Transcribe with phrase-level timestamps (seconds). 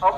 [0.00, 0.12] بسم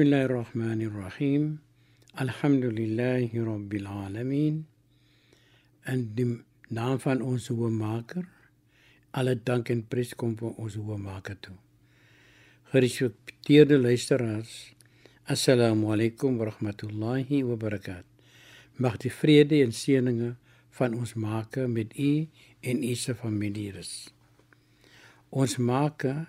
[0.00, 1.58] الله الرحمن الرحيم
[2.20, 4.64] الحمد لله رب العالمين
[5.88, 8.24] أندم نعفن أنسو ماكر
[9.14, 11.56] alle dank en prys kom vir ons hoëmaker toe.
[12.72, 14.54] Gerespekteerde luisteraars
[15.30, 18.06] assalamu alaykum wa rahmatullahi wa barakat
[18.82, 20.32] mag die vrede en seëninge
[20.74, 22.26] van ons maker met u
[22.66, 23.92] en u se familie rus.
[25.30, 26.24] Ons maker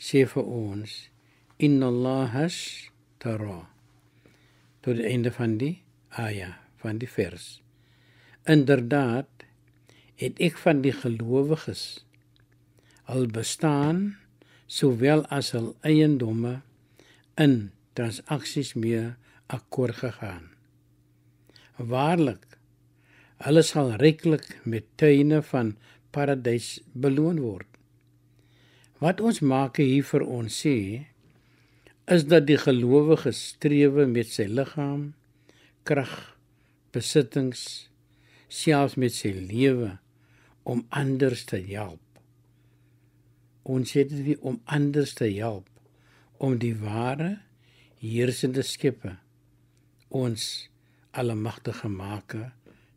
[0.00, 0.96] sê vir ons
[1.60, 2.56] inna allahas
[3.20, 3.60] tara
[4.84, 5.76] tot die einde van die
[6.16, 7.58] aya van die vers.
[8.48, 9.43] Inderdaad
[10.20, 12.04] het ek van die gelowiges
[13.10, 14.14] al bestaan
[14.70, 16.60] sowel as hul eiendomme
[17.40, 17.56] in
[17.98, 19.12] transaksies mee
[19.52, 20.50] akkoord gegaan.
[21.76, 22.58] Waarlik
[23.44, 25.74] hulle sal ryklik met tuine van
[26.14, 27.68] paradys beloon word.
[29.02, 30.78] Wat ons maak hier vir ons sê
[32.14, 35.12] is dat die gelowige strewe met sy liggaam,
[35.88, 36.14] krag,
[36.94, 37.90] besittings,
[38.48, 39.96] selfs met sy lewe
[40.64, 42.00] om ander te help.
[43.62, 45.68] Ons het dit om ander te help
[46.36, 47.36] om die ware
[48.00, 49.16] heersende skepper
[50.14, 50.68] ons
[51.16, 52.50] almagtige maker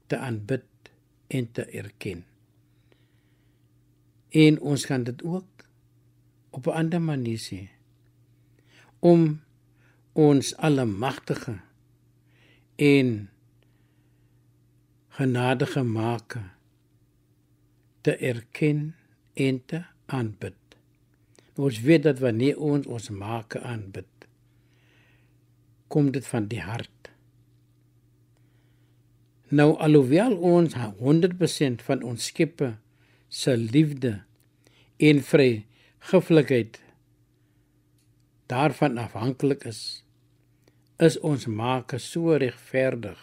[0.08, 0.66] te aanbid
[1.28, 2.26] en te erken.
[4.30, 5.68] En ons kan dit ook
[6.50, 7.68] op 'n ander manier sê
[9.00, 9.42] om
[10.14, 11.60] ons almagtige
[12.76, 13.30] en
[15.08, 16.57] genadige maker
[18.08, 18.96] te erken
[19.36, 20.56] en te aanbid.
[21.60, 24.28] Ons weet dat wanneer ons ons maker aanbid,
[25.92, 27.10] kom dit van die hart.
[29.52, 32.78] Nou alhoewel ons 100% van ons Skepper
[33.28, 34.22] se liefde
[35.04, 36.80] en vrygiflikheid
[38.48, 39.82] daarvan afhanklik is,
[41.04, 43.20] is ons Maker so regverdig.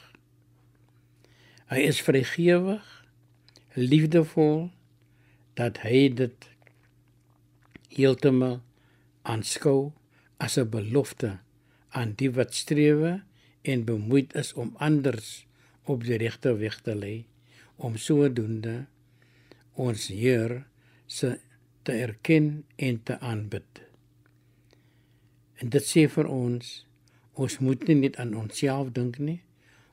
[1.72, 2.84] Hy is vrygewig,
[3.74, 4.70] liefdevol
[5.58, 6.48] dat hy dit
[7.90, 8.60] heeltemal
[9.22, 9.92] aanskou
[10.38, 11.38] as 'n belofte
[11.90, 13.22] aan die wat strewe
[13.62, 15.46] en bemoeid is om anders
[15.84, 17.26] op die regte weg te lei
[17.76, 18.86] om sodoende
[19.72, 20.66] ons Heer
[21.06, 21.38] se
[21.82, 23.82] te erken en te aanbid.
[25.54, 26.86] En dit sê vir ons
[27.32, 29.42] ons moet nie net aan onsself dink nie,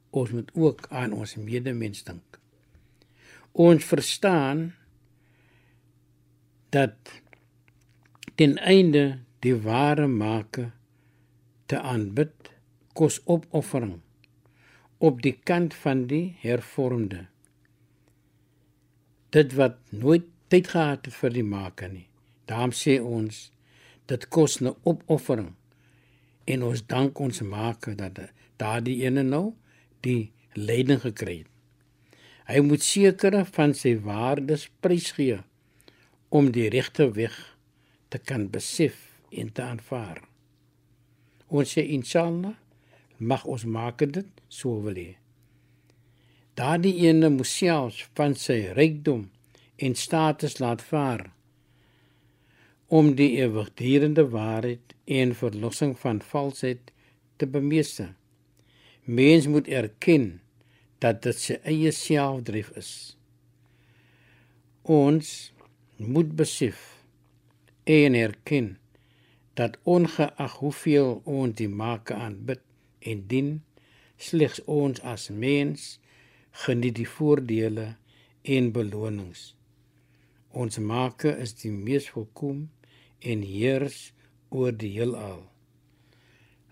[0.09, 2.40] ons moet ook aan ons medemens dink.
[3.51, 4.73] Ons verstaan
[6.69, 7.21] dat
[8.35, 10.71] ten einde die ware maker
[11.65, 12.51] te aanbid
[12.93, 13.99] kos opoffering
[14.97, 17.25] op die kant van die hervormde.
[19.35, 22.07] Dit wat nooit tyd gehad het vir die maker nie.
[22.45, 23.49] Daarom sê ons
[24.11, 25.55] dit kos 'n opoffering
[26.45, 28.19] en ons dank ons maker dat
[28.57, 29.53] daardie ene nou
[30.01, 31.51] die leiding gekry het.
[32.51, 35.37] Hy moet sekere van sy waardes prysgee
[36.35, 37.37] om die regte weg
[38.11, 38.97] te kan besef
[39.31, 40.19] en te aanvaar.
[41.47, 42.57] Ons sê inshallah
[43.31, 45.13] mag ons maak dit so wil hê.
[46.59, 49.29] Daardie ene moet selfs van sy rykdom
[49.79, 51.29] en status laat vaar
[52.91, 56.91] om die ewigdurende waarheid en verlossing van valsheid
[57.39, 58.11] te bemeester.
[59.07, 60.41] Mens moet erken
[61.01, 62.91] dat dit sy eie selfdrift is.
[64.85, 65.51] Ons
[65.97, 67.01] moet besef
[67.89, 68.75] en erken
[69.57, 72.61] dat ongeag hoeveel ons die Maker aanbid
[72.99, 73.51] en dien,
[74.17, 75.97] slegs ons as mens
[76.65, 77.95] geniet die voordele
[78.41, 79.51] en belonings.
[80.51, 82.67] Ons Maker is die mees volkom
[83.19, 84.11] en heers
[84.49, 85.45] oor die heelal.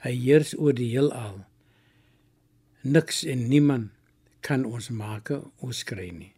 [0.04, 1.42] Hy heers oor die heelal.
[2.84, 3.96] Niks en niemand
[4.42, 6.32] kan ons make ons kry nie.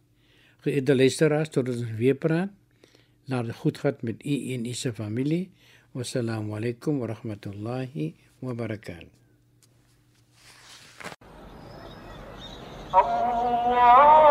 [0.62, 2.50] Geëerde luisteraars, tot ons weer praat.
[3.30, 5.50] Laat dit goed gaan met u en u se familie.
[5.92, 9.10] Wassalamu alaykum wa rahmatullahi wa barakatuh.
[12.92, 14.21] Allah